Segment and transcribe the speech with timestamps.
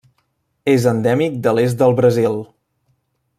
[0.71, 2.41] És endèmic de l'est del Brasil.